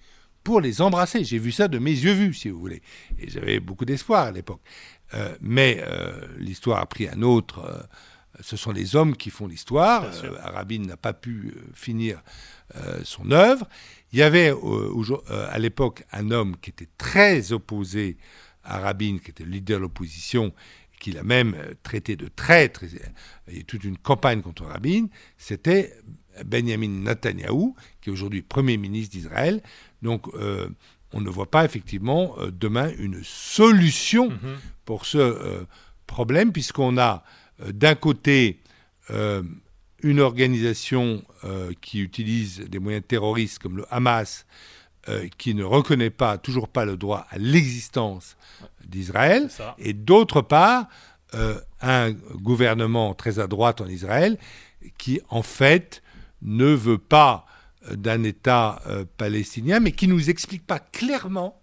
pour 0.43 0.62
les 0.62 0.81
embrasser. 0.81 1.24
J'ai 1.24 1.39
vu 1.39 1.51
ça 1.51 1.67
de 1.67 1.79
mes 1.79 1.91
yeux 1.91 2.13
vus, 2.13 2.34
si 2.34 2.50
vous 2.50 2.60
voulez. 2.60 2.81
Et 3.19 3.29
j'avais 3.29 3.60
beaucoup 3.60 3.86
d'espoir 3.86 4.27
à 4.27 4.31
l'époque. 4.31 4.62
Euh, 5.13 5.36
mais 5.41 5.81
euh, 5.81 6.12
l'histoire 6.38 6.79
a 6.79 6.86
pris 6.86 7.08
un 7.08 7.22
autre. 7.22 7.60
Euh, 7.60 7.81
ce 8.41 8.55
sont 8.55 8.72
les 8.72 8.96
hommes 8.96 9.15
qui 9.15 9.29
font 9.31 9.48
l'histoire. 9.48 10.05
Rabin 10.43 10.79
n'a 10.79 10.98
pas 10.98 11.13
pu 11.13 11.53
finir 11.74 12.22
son 13.03 13.31
œuvre. 13.31 13.67
Il 14.13 14.19
y 14.19 14.22
avait 14.22 14.53
à 15.27 15.60
l'époque 15.60 16.05
un 16.13 16.31
homme 16.31 16.55
qui 16.62 16.69
était 16.69 16.88
très 16.98 17.51
opposé 17.51 18.17
à 18.63 18.79
Rabin, 18.79 19.17
qui 19.22 19.31
était 19.31 19.43
le 19.43 19.50
leader 19.50 19.79
de 19.79 19.81
l'opposition, 19.81 20.53
qu'il 21.01 21.17
a 21.17 21.24
même 21.24 21.55
traité 21.84 22.15
de 22.15 22.29
traître. 22.29 22.84
Il 22.84 23.53
y 23.53 23.58
a 23.58 23.60
eu 23.60 23.65
toute 23.65 23.84
une 23.84 23.98
campagne 23.98 24.41
contre 24.41 24.63
Rabin. 24.63 25.08
C'était 25.38 25.93
Benjamin 26.46 27.03
Netanyahou, 27.03 27.75
qui 28.01 28.10
est 28.10 28.13
aujourd'hui 28.13 28.41
Premier 28.41 28.77
ministre 28.77 29.12
d'Israël. 29.12 29.62
Donc, 30.01 30.27
on 31.13 31.22
ne 31.22 31.29
voit 31.29 31.50
pas 31.50 31.65
effectivement 31.65 32.36
euh, 32.39 32.51
demain 32.51 32.91
une 32.98 33.22
solution 33.24 34.29
mhm. 34.29 34.58
pour 34.86 35.05
ce 35.05 35.17
euh, 35.17 35.63
problème, 36.08 36.51
puisqu'on 36.51 36.98
a 36.98 37.24
euh, 37.62 37.72
d'un 37.72 37.96
côté 37.96 38.60
une 40.03 40.19
organisation 40.19 41.24
qui 41.81 42.00
utilise 42.00 42.60
des 42.60 42.77
moyens 42.77 43.03
terroristes 43.08 43.58
comme 43.58 43.77
le 43.77 43.86
Hamas, 43.89 44.46
qui 45.39 45.55
ne 45.55 45.63
reconnaît 45.63 46.12
pas, 46.12 46.38
toujours 46.38 46.67
pas 46.67 46.86
le 46.86 46.96
droit 46.96 47.25
à 47.31 47.39
l'existence 47.39 48.38
d'Israël, 48.86 49.50
et 49.79 49.93
d'autre 49.93 50.43
part, 50.43 50.89
un 51.81 52.12
gouvernement 52.12 53.15
très 53.15 53.39
à 53.39 53.48
droite 53.48 53.81
en 53.81 53.88
Israël 53.88 54.38
qui, 55.00 55.22
en 55.29 55.41
fait, 55.41 56.03
ne 56.41 56.65
veut 56.65 56.98
pas 56.98 57.46
d'un 57.91 58.24
État 58.24 58.81
euh, 58.88 59.05
palestinien, 59.17 59.79
mais 59.79 59.91
qui 59.91 60.08
ne 60.08 60.13
nous 60.13 60.29
explique 60.29 60.65
pas 60.65 60.79
clairement 60.79 61.62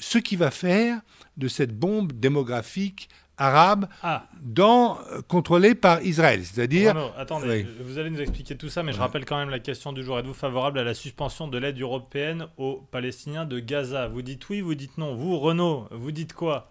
ce 0.00 0.18
qu'il 0.18 0.38
va 0.38 0.50
faire 0.50 1.00
de 1.36 1.48
cette 1.48 1.76
bombe 1.78 2.12
démographique 2.12 3.08
arabes 3.38 3.88
Ah, 4.02 4.26
dans, 4.40 4.98
euh, 5.10 5.20
contrôlés 5.26 5.74
par 5.74 6.02
Israël. 6.02 6.44
C'est-à-dire, 6.44 6.94
Renaud, 6.94 7.10
attendez, 7.16 7.64
Oui. 7.66 7.84
vous 7.84 7.98
allez 7.98 8.10
nous 8.10 8.20
expliquer 8.20 8.56
tout 8.56 8.68
ça, 8.68 8.82
mais 8.82 8.92
je 8.92 8.98
Ouais. 8.98 9.02
rappelle 9.04 9.24
quand 9.24 9.38
même 9.38 9.50
la 9.50 9.58
question 9.58 9.92
du 9.92 10.04
jour. 10.04 10.18
Êtes-vous 10.18 10.34
favorable 10.34 10.78
à 10.78 10.84
la 10.84 10.94
suspension 10.94 11.48
de 11.48 11.58
l'aide 11.58 11.80
européenne 11.80 12.46
aux 12.56 12.86
Palestiniens 12.92 13.44
de 13.44 13.58
Gaza? 13.58 14.06
Vous 14.08 14.22
dites 14.22 14.48
oui, 14.48 14.60
vous 14.60 14.74
dites 14.74 14.96
non. 14.98 15.14
Vous, 15.16 15.38
Renaud, 15.38 15.88
vous 15.90 16.12
dites 16.12 16.34
quoi? 16.34 16.70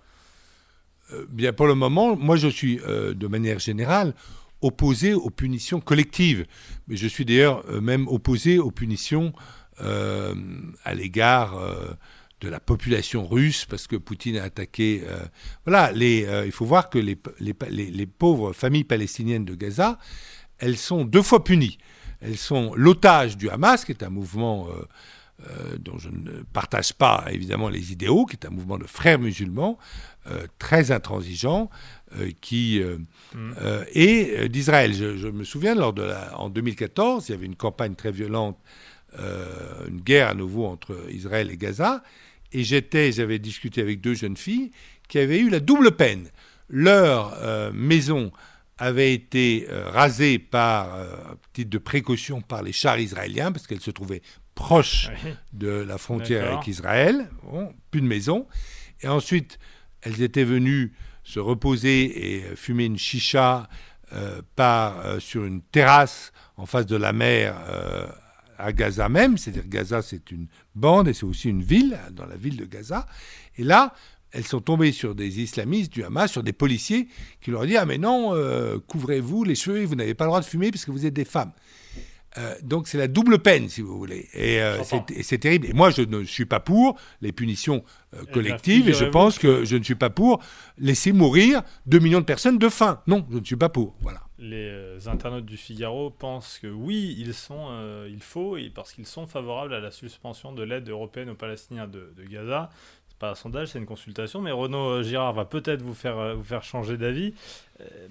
Euh, 1.11 1.25
bien 1.29 1.51
pour 1.51 1.67
le 1.67 1.75
moment, 1.75 2.15
moi 2.15 2.37
je 2.37 2.47
suis 2.47 2.79
euh, 2.87 3.13
de 3.13 3.27
manière 3.27 3.59
générale 3.59 4.13
opposé 4.61 5.13
aux 5.13 5.29
punitions 5.29 5.79
collectives. 5.79 6.45
Mais 6.87 6.95
je 6.95 7.07
suis 7.07 7.25
d'ailleurs 7.25 7.63
euh, 7.69 7.81
même 7.81 8.07
opposé 8.07 8.59
aux 8.59 8.71
punitions 8.71 9.33
euh, 9.81 10.35
à 10.83 10.93
l'égard 10.93 11.57
euh, 11.57 11.93
de 12.39 12.49
la 12.49 12.59
population 12.59 13.27
russe 13.27 13.65
parce 13.65 13.87
que 13.87 13.95
Poutine 13.95 14.37
a 14.37 14.43
attaqué. 14.43 15.03
voilà, 15.63 15.91
il 15.93 16.51
faut 16.51 16.65
voir 16.65 16.89
que 16.89 16.97
les, 16.97 18.05
pauvres 18.07 18.51
familles 18.51 18.83
palestiniennes 18.83 19.45
de 19.45 19.53
Gaza, 19.53 19.99
elles 20.57 20.77
sont 20.77 21.05
deux 21.05 21.21
fois 21.21 21.43
punies. 21.43 21.77
Elles 22.19 22.37
sont 22.37 22.73
l'otage 22.75 23.37
du 23.37 23.47
Hamas, 23.51 23.85
qui 23.85 23.91
est 23.91 24.01
un 24.01 24.09
mouvement 24.09 24.69
dont 25.77 25.99
je 25.99 26.09
ne 26.09 26.41
partage 26.51 26.93
pas 26.93 27.25
évidemment 27.29 27.69
les 27.69 27.91
idéaux, 27.91 28.25
qui 28.25 28.35
est 28.35 28.47
un 28.47 28.49
mouvement 28.49 28.79
de 28.79 28.87
frères 28.87 29.19
musulmans 29.19 29.77
euh, 30.27 30.45
très 30.59 30.91
intransigeant, 30.91 31.71
euh, 32.15 32.29
qui 32.41 32.79
euh, 32.79 32.97
Mm. 33.33 33.53
et 33.93 34.49
d'Israël. 34.49 34.93
Je, 34.93 35.17
je 35.17 35.27
me 35.27 35.43
souviens 35.43 35.73
lors 35.73 35.93
de 35.93 36.03
la, 36.03 36.37
en 36.37 36.49
2014, 36.49 37.27
il 37.27 37.31
y 37.31 37.35
avait 37.35 37.45
une 37.45 37.55
campagne 37.55 37.95
très 37.95 38.11
violente, 38.11 38.59
une 39.17 40.01
guerre 40.01 40.29
à 40.29 40.33
nouveau 40.33 40.65
entre 40.65 41.07
Israël 41.09 41.49
et 41.49 41.57
Gaza, 41.57 42.03
et 42.51 42.63
j'étais, 42.63 43.11
j'avais 43.11 43.39
discuté 43.39 43.81
avec 43.81 44.01
deux 44.01 44.13
jeunes 44.13 44.37
filles 44.37 44.71
qui 45.07 45.17
avaient 45.19 45.39
eu 45.39 45.49
la 45.49 45.59
double 45.59 45.91
peine. 45.91 46.29
Leur 46.69 47.73
maison 47.73 48.31
avait 48.77 49.13
été 49.13 49.67
rasée 49.69 50.39
par 50.39 50.97
titre 51.53 51.69
de 51.69 51.77
précaution 51.77 52.41
par 52.41 52.63
les 52.63 52.73
chars 52.73 52.99
israéliens 52.99 53.51
parce 53.51 53.65
qu'elle 53.65 53.81
se 53.81 53.91
trouvait 53.91 54.21
proche 54.55 55.09
de 55.53 55.69
la 55.69 55.97
frontière 55.97 56.51
avec 56.53 56.67
Israël, 56.67 57.29
bon, 57.43 57.73
plus 57.89 58.01
de 58.01 58.07
maison. 58.07 58.45
Et 59.01 59.07
ensuite, 59.07 59.57
elles 60.01 60.21
étaient 60.21 60.43
venues 60.43 60.93
se 61.23 61.39
reposer 61.39 62.35
et 62.35 62.55
fumer 62.55 62.85
une 62.85 62.97
chicha 62.97 63.69
euh, 64.13 64.41
par, 64.57 65.05
euh, 65.05 65.19
sur 65.19 65.45
une 65.45 65.61
terrasse 65.61 66.33
en 66.57 66.65
face 66.65 66.85
de 66.85 66.97
la 66.97 67.13
mer 67.13 67.55
euh, 67.69 68.07
à 68.57 68.73
Gaza 68.73 69.07
même. 69.07 69.37
C'est-à-dire 69.37 69.67
Gaza, 69.67 70.01
c'est 70.01 70.31
une 70.31 70.47
bande 70.75 71.07
et 71.07 71.13
c'est 71.13 71.25
aussi 71.25 71.49
une 71.49 71.63
ville, 71.63 71.97
dans 72.11 72.25
la 72.25 72.35
ville 72.35 72.57
de 72.57 72.65
Gaza. 72.65 73.05
Et 73.57 73.63
là, 73.63 73.93
elles 74.31 74.45
sont 74.45 74.59
tombées 74.59 74.91
sur 74.91 75.15
des 75.15 75.39
islamistes 75.41 75.93
du 75.93 76.03
Hamas, 76.03 76.31
sur 76.31 76.43
des 76.43 76.53
policiers 76.53 77.07
qui 77.41 77.51
leur 77.51 77.65
disent 77.65 77.77
Ah, 77.77 77.85
mais 77.85 77.97
non, 77.97 78.33
couvrez-vous 78.87 79.43
les 79.43 79.55
cheveux, 79.55 79.83
vous 79.83 79.95
n'avez 79.95 80.13
pas 80.13 80.23
le 80.23 80.29
droit 80.29 80.39
de 80.39 80.45
fumer 80.45 80.71
parce 80.71 80.85
que 80.85 80.91
vous 80.91 81.05
êtes 81.05 81.13
des 81.13 81.25
femmes. 81.25 81.51
Euh, 82.37 82.55
donc 82.63 82.87
c'est 82.87 82.97
la 82.97 83.07
double 83.07 83.39
peine, 83.39 83.67
si 83.67 83.81
vous 83.81 83.97
voulez. 83.97 84.29
Et, 84.33 84.61
euh, 84.61 84.83
c'est 84.83 85.11
et 85.11 85.23
c'est 85.23 85.37
terrible. 85.37 85.67
Et 85.67 85.73
moi, 85.73 85.89
je 85.89 86.01
ne 86.01 86.23
suis 86.23 86.45
pas 86.45 86.59
pour 86.59 86.97
les 87.21 87.31
punitions 87.31 87.83
euh, 88.13 88.23
collectives. 88.31 88.89
Et 88.89 88.93
je 88.93 89.05
pense 89.05 89.37
que 89.37 89.65
je 89.65 89.75
ne 89.75 89.83
suis 89.83 89.95
pas 89.95 90.09
pour 90.09 90.41
laisser 90.77 91.11
mourir 91.11 91.61
2 91.87 91.99
millions 91.99 92.19
de 92.19 92.25
personnes 92.25 92.57
de 92.57 92.69
faim. 92.69 93.01
Non, 93.07 93.25
je 93.31 93.39
ne 93.39 93.43
suis 93.43 93.57
pas 93.57 93.69
pour. 93.69 93.95
Voilà. 94.01 94.21
Les 94.39 95.07
internautes 95.07 95.45
du 95.45 95.57
Figaro 95.57 96.09
pensent 96.09 96.57
que 96.59 96.67
oui, 96.67 97.15
ils 97.19 97.35
sont, 97.35 97.69
il 98.09 98.23
faut, 98.23 98.57
et 98.57 98.71
parce 98.73 98.91
qu'ils 98.91 99.05
sont 99.05 99.27
favorables 99.27 99.73
à 99.73 99.79
la 99.79 99.91
suspension 99.91 100.51
de 100.51 100.63
l'aide 100.63 100.89
européenne 100.89 101.29
aux 101.29 101.35
Palestiniens 101.35 101.87
de, 101.87 102.11
de 102.17 102.23
Gaza. 102.23 102.71
Pas 103.21 103.29
un 103.29 103.35
sondage, 103.35 103.67
c'est 103.67 103.77
une 103.77 103.85
consultation, 103.85 104.41
mais 104.41 104.49
Renaud 104.49 104.89
euh, 104.89 105.03
Girard 105.03 105.33
va 105.33 105.45
peut-être 105.45 105.83
vous 105.83 105.93
faire, 105.93 106.17
euh, 106.17 106.33
vous 106.33 106.43
faire 106.43 106.63
changer 106.63 106.97
d'avis. 106.97 107.35
Euh, 107.79 108.07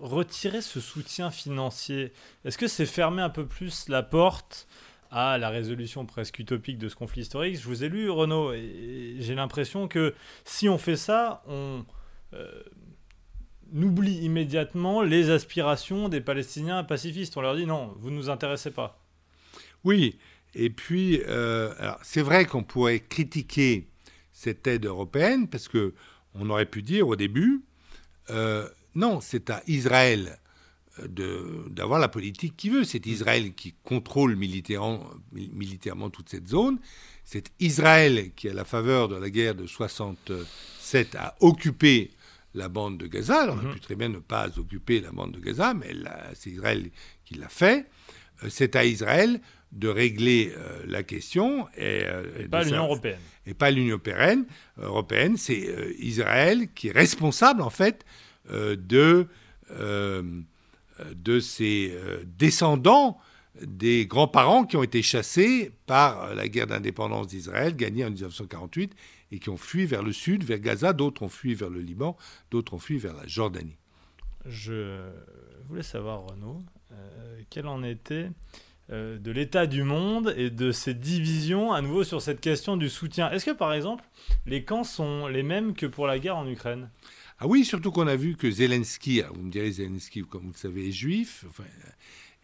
retirer 0.00 0.62
ce 0.62 0.80
soutien 0.80 1.30
financier, 1.30 2.12
est-ce 2.44 2.58
que 2.58 2.66
c'est 2.66 2.84
fermer 2.84 3.22
un 3.22 3.30
peu 3.30 3.46
plus 3.46 3.88
la 3.88 4.02
porte 4.02 4.66
à 5.12 5.38
la 5.38 5.48
résolution 5.48 6.06
presque 6.06 6.40
utopique 6.40 6.76
de 6.76 6.88
ce 6.88 6.96
conflit 6.96 7.22
historique? 7.22 7.56
Je 7.56 7.68
vous 7.68 7.84
ai 7.84 7.88
lu, 7.88 8.10
Renaud, 8.10 8.52
et, 8.52 9.18
j'ai 9.20 9.36
l'impression 9.36 9.86
que 9.86 10.12
si 10.44 10.68
on 10.68 10.76
fait 10.76 10.96
ça, 10.96 11.44
on... 11.46 11.84
euh, 12.32 12.64
n'oublie 13.70 14.24
immédiatement 14.24 15.02
les 15.02 15.30
aspirations 15.30 16.08
des 16.08 16.20
Palestiniens 16.20 16.82
pacifistes. 16.82 17.36
On 17.36 17.42
leur 17.42 17.54
dit 17.54 17.64
non, 17.64 17.94
vous 18.00 18.10
ne 18.10 18.16
nous 18.16 18.28
intéressez 18.28 18.72
pas. 18.72 19.00
Oui. 19.84 20.18
Et 20.56 20.70
puis, 20.70 21.20
c'est 22.02 22.22
vrai 22.22 22.46
qu'on 22.46 22.64
pourrait 22.64 23.00
critiquer 23.00 23.86
cette 24.38 24.68
aide 24.68 24.86
européenne 24.86 25.48
parce 25.48 25.66
que 25.66 25.94
on 26.34 26.48
aurait 26.50 26.66
pu 26.66 26.82
dire 26.82 27.08
au 27.08 27.16
début, 27.16 27.62
euh, 28.30 28.68
non, 28.94 29.20
c'est 29.20 29.50
à 29.50 29.62
Israël 29.66 30.38
euh, 31.00 31.64
d'avoir 31.70 31.98
la 31.98 32.08
politique 32.08 32.56
qu'il 32.56 32.72
veut. 32.72 32.84
C'est 32.84 33.04
Israël 33.06 33.52
qui 33.54 33.74
contrôle 33.82 34.36
militairement, 34.36 35.10
militairement 35.32 36.08
toute 36.08 36.28
cette 36.28 36.46
zone. 36.46 36.78
C'est 37.24 37.50
Israël 37.58 38.30
qui, 38.36 38.48
à 38.48 38.54
la 38.54 38.64
faveur 38.64 39.08
de 39.08 39.16
la 39.16 39.28
guerre 39.28 39.56
de 39.56 39.66
67, 39.66 41.16
a 41.16 41.34
occupé 41.40 42.12
la 42.54 42.68
bande 42.68 42.96
de 42.96 43.08
Gaza. 43.08 43.42
Alors, 43.42 43.56
on 43.60 43.64
aurait 43.64 43.74
pu 43.74 43.80
très 43.80 43.96
bien 43.96 44.08
ne 44.08 44.18
pas 44.18 44.56
occuper 44.56 45.00
la 45.00 45.10
bande 45.10 45.32
de 45.32 45.40
Gaza, 45.40 45.74
mais 45.74 45.92
c'est 46.34 46.50
Israël 46.50 46.90
qui 47.24 47.34
l'a 47.34 47.48
fait. 47.48 47.86
Euh, 48.44 48.48
C'est 48.50 48.76
à 48.76 48.84
Israël 48.84 49.40
de 49.72 49.88
régler 49.88 50.52
euh, 50.56 50.82
la 50.86 51.02
question 51.02 51.68
et, 51.76 52.04
euh, 52.04 52.24
et 52.40 52.48
Pas 52.48 52.62
l'Union 52.62 52.84
européenne. 52.84 53.18
et 53.46 53.54
pas 53.54 53.70
l'Union 53.70 53.96
européenne. 53.96 54.46
européenne 54.78 55.36
c'est 55.36 55.68
euh, 55.68 55.92
Israël 55.98 56.72
qui 56.74 56.88
est 56.88 56.92
responsable 56.92 57.62
en 57.62 57.70
fait 57.70 58.04
de, 58.50 59.26
de 61.14 61.40
ses 61.40 61.94
descendants 62.38 63.18
des 63.60 64.06
grands-parents 64.06 64.64
qui 64.64 64.78
ont 64.78 64.82
été 64.82 65.02
chassés 65.02 65.70
par 65.84 66.34
la 66.34 66.48
guerre 66.48 66.66
d'indépendance 66.66 67.26
d'Israël, 67.26 67.76
gagnée 67.76 68.06
en 68.06 68.10
1948, 68.10 68.94
et 69.32 69.38
qui 69.38 69.50
ont 69.50 69.58
fui 69.58 69.84
vers 69.84 70.02
le 70.02 70.14
sud, 70.14 70.44
vers 70.44 70.60
Gaza. 70.60 70.94
D'autres 70.94 71.24
ont 71.24 71.28
fui 71.28 71.52
vers 71.54 71.68
le 71.68 71.82
Liban, 71.82 72.16
d'autres 72.50 72.72
ont 72.72 72.78
fui 72.78 72.96
vers 72.96 73.12
la 73.12 73.26
Jordanie. 73.26 73.76
Je 74.46 75.10
voulais 75.68 75.82
savoir, 75.82 76.22
Renaud, 76.22 76.62
quel 77.50 77.66
en 77.66 77.82
était 77.82 78.30
euh, 78.90 79.18
de 79.18 79.30
l'état 79.30 79.66
du 79.66 79.82
monde 79.82 80.34
et 80.36 80.50
de 80.50 80.72
ces 80.72 80.94
divisions 80.94 81.72
à 81.72 81.80
nouveau 81.82 82.04
sur 82.04 82.22
cette 82.22 82.40
question 82.40 82.76
du 82.76 82.88
soutien. 82.88 83.30
Est-ce 83.30 83.46
que, 83.46 83.50
par 83.50 83.72
exemple, 83.72 84.04
les 84.46 84.64
camps 84.64 84.84
sont 84.84 85.26
les 85.26 85.42
mêmes 85.42 85.74
que 85.74 85.86
pour 85.86 86.06
la 86.06 86.18
guerre 86.18 86.36
en 86.36 86.48
Ukraine? 86.48 86.90
Ah 87.38 87.46
oui, 87.46 87.64
surtout 87.64 87.92
qu'on 87.92 88.08
a 88.08 88.16
vu 88.16 88.36
que 88.36 88.50
Zelensky, 88.50 89.20
alors 89.20 89.34
vous 89.34 89.42
me 89.42 89.50
direz 89.50 89.70
Zelensky, 89.70 90.22
comme 90.22 90.42
vous 90.42 90.52
le 90.52 90.58
savez, 90.58 90.88
est 90.88 90.92
juif, 90.92 91.44
enfin, 91.48 91.64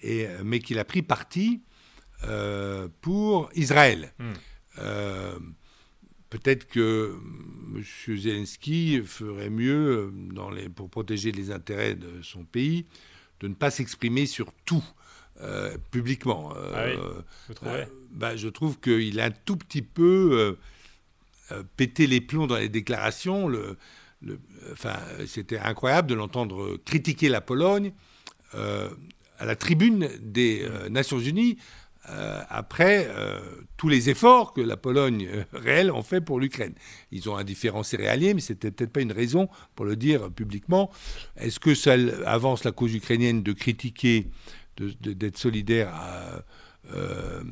et, 0.01 0.27
euh, 0.27 0.43
mais 0.45 0.61
qu'il 0.61 0.79
a 0.79 0.85
pris 0.85 1.03
parti 1.03 1.63
euh, 2.25 2.89
pour 3.01 3.51
Israël. 3.55 4.13
Hmm. 4.19 4.33
Euh, 4.79 5.39
Peut-être 6.35 6.67
que 6.67 7.17
M. 7.77 8.17
Zelensky 8.17 9.01
ferait 9.05 9.51
mieux, 9.51 10.13
dans 10.33 10.51
les, 10.51 10.69
pour 10.69 10.91
protéger 10.91 11.31
les 11.31 11.53
intérêts 11.53 11.95
de 11.95 12.23
son 12.23 12.45
pays, 12.45 12.87
de 13.39 13.47
ne 13.47 13.55
pas 13.55 13.71
s'exprimer 13.71 14.27
sur 14.27 14.53
tout 14.65 14.83
euh, 15.41 15.77
publiquement. 15.91 16.53
Euh, 16.57 16.73
Ah 16.75 16.85
oui, 16.87 16.99
Vous 17.49 17.55
trouvez 17.55 17.71
euh, 17.73 17.85
bah, 18.13 18.37
je 18.37 18.49
trouve 18.49 18.79
qu'il 18.79 19.19
a 19.21 19.25
un 19.27 19.31
tout 19.31 19.57
petit 19.57 19.83
peu 19.83 20.57
pété 21.77 22.07
les 22.07 22.21
plombs 22.21 22.47
dans 22.47 22.57
les 22.57 22.69
déclarations. 22.69 23.49
Le, 23.49 23.77
le- 24.23 24.39
enfin, 24.73 24.97
c'était 25.27 25.59
incroyable 25.59 26.09
de 26.09 26.15
l'entendre 26.15 26.77
critiquer 26.85 27.29
la 27.29 27.41
Pologne 27.41 27.93
à 28.53 29.45
la 29.45 29.57
tribune 29.57 30.09
des 30.23 30.67
Nations 30.91 31.19
Unies 31.19 31.59
euh, 32.11 32.41
après 32.51 33.09
euh, 33.09 33.41
tous 33.79 33.89
les 33.89 34.11
efforts 34.11 34.53
que 34.53 34.61
la 34.61 34.77
Pologne 34.77 35.27
euh, 35.27 35.43
réelle 35.55 35.91
ont 35.91 36.03
fait 36.03 36.21
pour 36.21 36.39
l'Ukraine. 36.39 36.75
Ils 37.11 37.31
ont 37.31 37.37
un 37.37 37.45
différent 37.45 37.83
céréalier, 37.83 38.35
mais 38.35 38.41
c'était 38.43 38.71
peut-être 38.71 38.93
pas 38.93 39.01
une 39.01 39.11
raison 39.13 39.49
pour 39.75 39.87
le 39.87 39.97
dire 39.97 40.31
publiquement. 40.31 40.91
Est-ce 41.37 41.59
que 41.59 41.75
ça 41.75 41.95
avance 42.27 42.63
la 42.65 42.73
cause 42.73 42.95
ukrainienne 42.95 43.43
de 43.43 43.53
critiquer, 43.53 44.27
d'être 44.79 45.39
solidaire 45.39 45.89
à, 45.95 46.43
euh, 46.95 47.43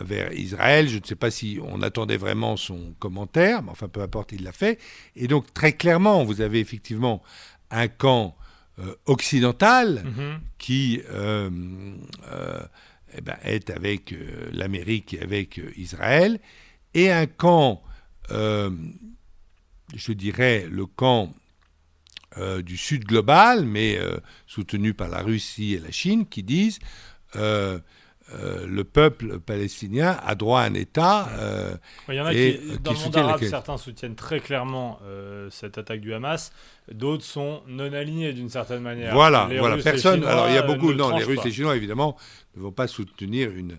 vers 0.00 0.32
Israël. 0.32 0.88
Je 0.88 0.98
ne 0.98 1.04
sais 1.04 1.14
pas 1.16 1.30
si 1.30 1.58
on 1.62 1.82
attendait 1.82 2.16
vraiment 2.16 2.56
son 2.56 2.94
commentaire, 2.98 3.62
mais 3.62 3.70
enfin 3.70 3.88
peu 3.88 4.00
importe, 4.00 4.32
il 4.32 4.42
l'a 4.42 4.52
fait. 4.52 4.78
Et 5.16 5.26
donc 5.28 5.52
très 5.52 5.72
clairement, 5.74 6.24
vous 6.24 6.40
avez 6.40 6.60
effectivement 6.60 7.22
un 7.70 7.88
camp 7.88 8.36
euh, 8.78 8.94
occidental 9.06 10.02
Mhm. 10.04 10.40
qui 10.58 11.02
euh, 11.10 11.50
eh 13.16 13.20
ben, 13.20 13.36
est 13.44 13.68
avec 13.70 14.14
l'Amérique 14.52 15.12
et 15.14 15.20
avec 15.20 15.60
Israël, 15.76 16.38
et 16.94 17.10
un 17.10 17.26
camp, 17.26 17.82
je 18.30 20.12
dirais 20.12 20.66
le 20.70 20.86
camp 20.86 21.34
euh, 22.38 22.62
du 22.62 22.76
Sud 22.76 23.04
global, 23.04 23.64
mais 23.64 23.98
euh, 23.98 24.16
soutenu 24.46 24.94
par 24.94 25.08
la 25.08 25.20
Russie 25.22 25.74
et 25.74 25.78
la 25.78 25.90
Chine, 25.90 26.26
qui 26.26 26.42
disent 26.42 26.78
euh, 27.36 27.78
euh, 28.32 28.64
le 28.68 28.84
peuple 28.84 29.40
palestinien 29.40 30.16
a 30.24 30.36
droit 30.36 30.60
à 30.60 30.64
un 30.66 30.74
État. 30.74 31.28
Euh, 31.40 31.74
Il 32.08 32.14
y 32.14 32.20
en 32.20 32.26
a 32.26 32.32
qui, 32.32 32.60
dans 32.80 32.92
le 32.92 32.98
monde 32.98 33.16
arabe, 33.16 33.42
certains 33.42 33.76
soutiennent 33.76 34.14
très 34.14 34.38
clairement 34.38 35.00
cette 35.50 35.78
attaque 35.78 36.00
du 36.00 36.14
Hamas. 36.14 36.52
D'autres 36.92 37.24
sont 37.24 37.62
non 37.66 37.92
alignés 37.92 38.32
d'une 38.32 38.48
certaine 38.48 38.82
manière. 38.82 39.14
Voilà, 39.14 39.48
voilà. 39.58 39.82
Personne. 39.82 40.24
alors 40.24 40.48
il 40.48 40.54
y 40.54 40.58
a 40.58 40.62
beaucoup. 40.62 40.92
non, 40.92 41.16
les 41.16 41.24
Russes 41.24 41.40
et 41.42 41.48
les 41.48 41.52
Chinois 41.54 41.76
évidemment 41.76 42.16
ne 42.56 42.62
vont 42.62 42.72
pas 42.72 42.86
soutenir 42.86 43.50
une 43.50 43.78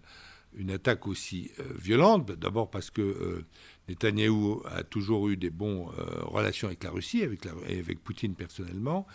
une 0.58 0.72
attaque 0.72 1.08
aussi 1.08 1.50
violente. 1.80 2.30
D'abord 2.34 2.70
parce 2.70 2.90
que 2.90 3.46
Netanyahou 3.92 4.64
a 4.66 4.84
toujours 4.84 5.30
eu 5.30 5.38
des 5.38 5.50
bonnes 5.50 5.86
relations 6.24 6.68
avec 6.68 6.84
la 6.84 6.92
Russie, 6.92 7.24
avec, 7.24 7.46
avec 7.46 8.04
Poutine 8.04 8.36
personnellement. 8.36 9.06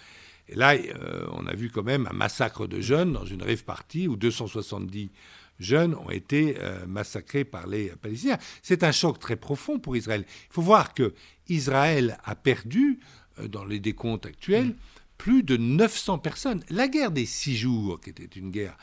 Et 0.49 0.54
là, 0.54 0.75
euh, 0.75 1.26
on 1.33 1.47
a 1.47 1.54
vu 1.54 1.71
quand 1.71 1.83
même 1.83 2.06
un 2.11 2.14
massacre 2.14 2.66
de 2.66 2.80
jeunes 2.80 3.12
dans 3.12 3.25
une 3.25 3.42
rave 3.42 3.64
party 3.64 4.06
où 4.09 4.16
270 4.16 5.11
jeunes 5.59 5.95
ont 5.95 6.11
été 6.11 6.56
euh, 6.61 6.87
massacrés 6.87 7.45
par 7.45 7.66
les 7.66 7.88
Palestiniens. 8.00 8.38
C'est 8.62 8.85
un 8.85 8.92
choc 8.92 9.18
très 9.18 9.37
profond 9.37 9.78
pour 9.78 9.97
Israël. 9.97 10.25
Il 10.28 10.52
faut 10.52 10.62
voir 10.62 10.95
que 10.95 11.14
Israël 11.49 12.18
a 12.25 12.35
perdu, 12.35 13.00
euh, 13.40 13.49
dans 13.49 13.64
les 13.64 13.80
décomptes 13.80 14.26
actuels, 14.26 14.75
plus 15.18 15.42
de 15.42 15.56
900 15.56 16.18
personnes. 16.18 16.62
La 16.68 16.88
guerre 16.88 17.11
des 17.11 17.26
six 17.26 17.56
jours, 17.56 18.00
qui 18.00 18.11
était 18.11 18.25
une 18.25 18.50
guerre 18.50 18.76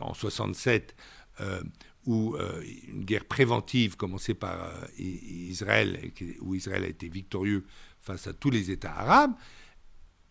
en 0.00 0.12
67, 0.12 0.96
ou 2.08 2.36
une 2.88 3.04
guerre 3.04 3.26
préventive 3.26 3.96
commencée 3.96 4.34
par 4.34 4.72
Israël, 4.98 6.10
où 6.40 6.54
Israël 6.54 6.82
a 6.82 6.88
été 6.88 7.08
victorieux 7.08 7.64
face 8.00 8.26
à 8.26 8.32
tous 8.32 8.50
les 8.50 8.70
États 8.70 8.94
arabes, 8.94 9.34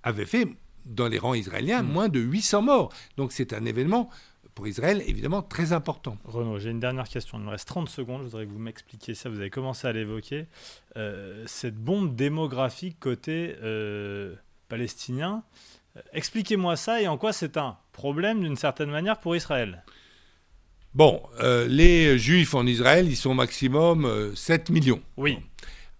avait 0.03 0.25
fait 0.25 0.47
dans 0.85 1.07
les 1.07 1.19
rangs 1.19 1.33
israéliens 1.33 1.83
hmm. 1.83 1.91
moins 1.91 2.09
de 2.09 2.19
800 2.19 2.61
morts. 2.63 2.93
Donc 3.17 3.31
c'est 3.31 3.53
un 3.53 3.65
événement 3.65 4.09
pour 4.55 4.67
Israël 4.67 5.03
évidemment 5.05 5.43
très 5.43 5.71
important. 5.71 6.17
Renaud, 6.25 6.57
j'ai 6.57 6.71
une 6.71 6.79
dernière 6.79 7.07
question. 7.07 7.37
Il 7.37 7.45
me 7.45 7.51
reste 7.51 7.67
30 7.67 7.89
secondes. 7.89 8.21
Je 8.21 8.29
voudrais 8.29 8.47
que 8.47 8.51
vous 8.51 8.59
m'expliquiez 8.59 9.13
ça. 9.13 9.29
Vous 9.29 9.39
avez 9.39 9.51
commencé 9.51 9.87
à 9.87 9.93
l'évoquer. 9.93 10.47
Euh, 10.95 11.43
cette 11.45 11.75
bombe 11.75 12.15
démographique 12.15 12.99
côté 12.99 13.55
euh, 13.61 14.33
palestinien. 14.67 15.43
Euh, 15.95 16.01
expliquez-moi 16.11 16.75
ça 16.75 17.01
et 17.01 17.07
en 17.07 17.17
quoi 17.17 17.33
c'est 17.33 17.57
un 17.57 17.77
problème 17.91 18.41
d'une 18.41 18.55
certaine 18.55 18.89
manière 18.89 19.19
pour 19.19 19.35
Israël. 19.35 19.83
Bon, 20.97 21.21
les 21.67 22.17
juifs 22.17 22.55
en 22.55 22.65
Israël, 22.65 23.07
ils 23.07 23.15
sont 23.15 23.29
au 23.29 23.35
maximum 23.35 24.33
7 24.35 24.71
millions. 24.71 25.01
Oui. 25.15 25.37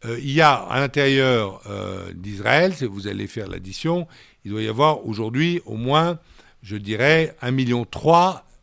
Euh, 0.06 0.20
il 0.20 0.32
y 0.32 0.42
a 0.42 0.54
à 0.54 0.80
l'intérieur 0.80 1.62
euh, 1.68 2.12
d'Israël, 2.14 2.74
si 2.76 2.86
vous 2.86 3.08
allez 3.08 3.28
faire 3.28 3.48
l'addition, 3.48 4.08
il 4.46 4.52
doit 4.52 4.62
y 4.62 4.68
avoir 4.68 5.06
aujourd'hui 5.08 5.62
au 5.66 5.76
moins, 5.76 6.20
je 6.62 6.78
dirais, 6.78 7.36
1,3 7.42 7.52
million 7.52 7.86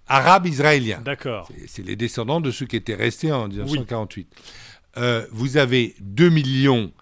arabes 0.07 0.47
israéliens. 0.47 1.01
D'accord. 1.05 1.49
C'est 1.67 1.85
les 1.85 1.97
descendants 1.97 2.41
de 2.41 2.51
ceux 2.51 2.67
qui 2.67 2.77
étaient 2.77 2.95
restés 2.95 3.33
en 3.33 3.49
1948. 3.49 4.29
Euh, 4.97 5.27
vous 5.33 5.57
avez 5.57 5.95
2 6.01 6.29
millions 6.29 6.93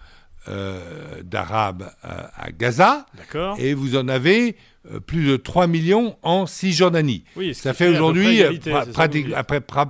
d'Arabes 1.23 1.93
à 2.03 2.51
Gaza. 2.51 3.07
D'accord. 3.17 3.57
Et 3.61 3.75
vous 3.75 3.95
en 3.95 4.09
avez 4.09 4.57
plus 5.07 5.27
de 5.29 5.37
3 5.37 5.67
millions 5.67 6.17
en 6.23 6.47
Cisjordanie. 6.47 7.25
Oui, 7.37 7.55
ça 7.55 7.73
fait 7.73 7.89
aujourd'hui 7.89 8.43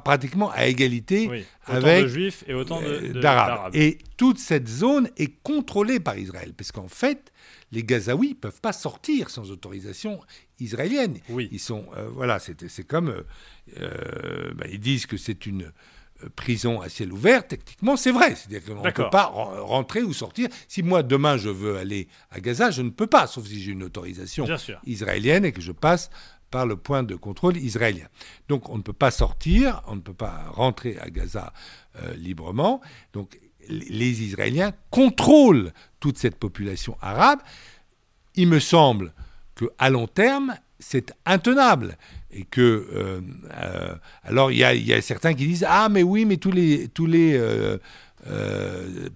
pratiquement 0.05 0.51
à 0.51 0.67
égalité 0.67 1.29
oui. 1.31 1.45
Autant 1.69 1.77
avec 1.77 2.03
de 2.03 2.09
juifs 2.09 2.45
et 2.47 2.55
autant 2.55 2.81
d'arabes. 3.15 3.75
Et 3.75 3.99
toute 4.17 4.39
cette 4.39 4.69
zone 4.69 5.09
est 5.17 5.43
contrôlée 5.43 6.01
par 6.01 6.19
Israël, 6.19 6.53
parce 6.57 6.73
qu'en 6.73 6.89
fait, 6.89 7.33
les 7.73 7.83
Gazaouis 7.85 8.31
ne 8.31 8.35
peuvent 8.35 8.61
pas 8.61 8.73
sortir 8.73 9.31
sans 9.31 9.51
autorisation 9.51 10.21
israélienne. 10.61 11.19
Oui. 11.29 11.49
Ils 11.51 11.61
sont, 11.61 11.87
euh, 11.97 12.09
voilà, 12.13 12.39
c'est 12.39 12.87
comme, 12.87 13.09
euh, 13.09 13.23
euh, 13.81 14.53
bah, 14.55 14.67
ils 14.71 14.79
disent 14.81 15.07
que 15.07 15.17
c'est 15.17 15.47
une 15.47 15.73
prison 16.37 16.81
à 16.81 16.88
ciel 16.88 17.12
ouvert, 17.12 17.47
techniquement, 17.47 17.97
c'est 17.97 18.12
vrai. 18.12 18.35
C'est-à-dire 18.35 18.64
qu'on 18.64 18.83
ne 18.83 18.91
peut 18.91 19.11
pas 19.11 19.26
rentrer 19.26 20.02
ou 20.02 20.12
sortir. 20.12 20.49
Si 20.69 20.83
moi, 20.83 21.02
demain, 21.02 21.37
je 21.37 21.49
veux 21.49 21.76
aller 21.76 22.09
à 22.31 22.41
Gaza, 22.41 22.71
je 22.71 22.83
ne 22.83 22.91
peux 22.91 23.07
pas, 23.07 23.26
sauf 23.26 23.47
si 23.47 23.61
j'ai 23.61 23.73
une 23.73 23.83
autorisation 23.83 24.47
israélienne 24.87 25.45
et 25.45 25.52
que 25.52 25.61
je 25.61 25.73
passe 25.73 26.11
par 26.52 26.67
le 26.67 26.76
point 26.76 27.02
de 27.02 27.17
contrôle 27.17 27.56
israélien. 27.56 28.06
Donc 28.49 28.69
on 28.69 28.76
ne 28.76 28.82
peut 28.82 28.93
pas 28.93 29.11
sortir, 29.11 29.82
on 29.87 29.97
ne 29.97 30.00
peut 30.00 30.15
pas 30.15 30.45
rentrer 30.50 30.99
à 31.00 31.11
Gaza 31.11 31.52
euh, 31.97 32.15
librement. 32.15 32.80
Donc 33.13 33.41
les 33.69 34.23
Israéliens 34.23 34.73
contrôlent 34.91 35.73
toute 35.99 36.19
cette 36.19 36.37
population 36.37 36.97
arabe. 37.00 37.41
Il 38.35 38.49
me 38.49 38.61
semble 38.61 39.15
que 39.54 39.65
à 39.78 39.91
long 39.91 40.06
terme, 40.06 40.54
c'est 40.82 41.14
intenable 41.25 41.97
et 42.30 42.45
que 42.45 42.60
euh, 42.60 43.21
euh, 43.54 43.95
alors 44.25 44.50
il 44.50 44.58
y, 44.58 44.92
a, 44.92 45.02
certains 45.02 45.34
qui 45.34 45.47
disent 45.47 45.66
ah 45.68 45.88
mais 45.88 46.02
oui 46.02 46.25
mais 46.25 46.36
tous 46.36 46.52
les 46.52 46.88
tous 46.88 47.06
les 47.06 47.40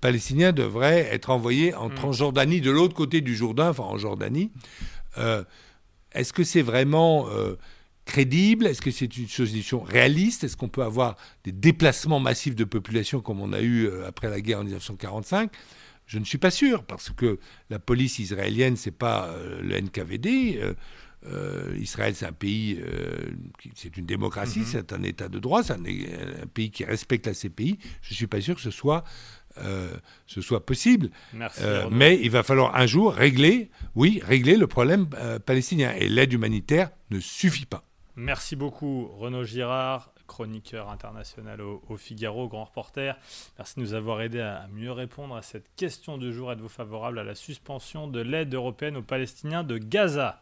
Palestiniens 0.00 0.52
devraient 0.52 1.09
être 1.12 1.31
envoyés 1.31 1.74
en 1.74 1.88
mm. 1.88 1.94
Transjordanie 1.94 2.61
de 2.61 2.70
l'autre 2.70 2.94
côté 2.94 3.20
du 3.20 3.37
Jourdain, 3.37 3.70
enfin 3.70 3.85
en 3.85 3.98
Jordanie. 3.98 4.50
Est-ce 6.16 6.33
que 6.33 6.44
c'est 6.44 6.62
vraiment 6.62 7.29
euh, 7.29 7.55
crédible? 8.07 8.66
Est-ce 8.66 8.81
que 8.81 8.90
c'est 8.90 9.16
une 9.18 9.29
solution 9.29 9.81
réaliste? 9.81 10.44
Est-ce 10.44 10.57
qu'on 10.57 10.68
peut 10.68 10.83
avoir 10.83 11.16
des 11.44 11.52
déplacements 11.52 12.20
massifs 12.20 12.57
de 12.57 12.64
population 12.64 13.20
comme 13.20 13.40
on 13.40 13.52
a 13.52 13.61
eu 13.61 13.87
euh, 13.87 14.09
après 14.09 14.31
la 14.31 14.40
guerre 14.40 14.61
en 14.61 14.64
1945 14.64 15.50
Je 16.07 16.18
ne 16.18 16.24
suis 16.24 16.38
pas 16.38 16.50
sûr, 16.50 16.85
parce 16.85 17.11
que 17.11 17.38
la 17.68 17.79
police 17.79 18.18
israélienne, 18.18 18.76
ce 18.76 18.88
n'est 18.88 18.96
pas 18.96 19.26
euh, 19.26 19.61
le 19.61 19.79
NKVD. 19.79 20.74
Israël, 21.79 22.15
c'est 22.15 22.27
un 22.27 22.33
pays, 22.33 22.81
c'est 23.75 23.97
une 23.97 24.07
démocratie, 24.07 24.61
mm-hmm. 24.61 24.65
c'est 24.65 24.93
un 24.93 25.03
État 25.03 25.29
de 25.29 25.39
droit, 25.39 25.62
c'est 25.62 25.73
un, 25.73 25.85
un, 25.85 26.47
pays 26.47 26.71
qui 26.71 26.85
respecte 26.85 27.27
la 27.27 27.35
CPI. 27.35 27.79
Je 28.03 28.11
ne 28.11 28.15
suis 28.15 28.27
pas 28.27 28.41
sûr 28.41 28.55
que 28.55 28.61
ce 28.61 28.71
soit 28.71 29.05
euh, 29.59 29.97
ce 30.27 30.41
soit 30.41 30.67
possible. 30.67 31.11
Euh, 31.61 31.89
mais 31.91 32.19
il 32.21 32.31
va 32.31 32.43
falloir 32.43 32.77
un 32.77 32.87
jour 32.87 33.12
régler, 33.15 33.71
oui, 33.95 34.21
régler 34.25 34.57
le 34.57 34.67
problème 34.67 35.07
euh, 35.15 35.39
palestinien. 35.39 35.93
Et 35.97 36.09
l'aide 36.09 36.33
humanitaire 36.33 36.91
ne 37.11 37.21
suffit 37.21 37.65
pas. 37.65 37.85
Merci 38.17 38.57
beaucoup, 38.57 39.09
Renaud 39.19 39.45
Girard, 39.45 40.12
chroniqueur 40.27 40.91
international 40.91 41.61
au, 41.61 41.97
Figaro, 41.97 42.49
grand 42.49 42.65
reporter. 42.65 43.17
Merci 43.59 43.77
de 43.77 43.81
nous 43.81 43.95
avoir 43.95 44.21
aidé 44.21 44.41
à 44.41 44.67
mieux 44.75 44.93
répondre 44.93 45.37
à 45.37 45.43
cette 45.43 45.75
question 45.77 46.19
du 46.19 46.33
jour. 46.33 46.51
Êtes-vous 46.51 46.69
favorable 46.69 47.19
à 47.19 47.25
la 47.25 47.35
suspension 47.35 48.09
de 48.09 48.21
l'aide 48.21 48.55
européenne 48.55 48.97
aux 48.97 49.03
Palestiniens 49.03 49.65
de 49.65 49.79
Gaza? 49.79 50.35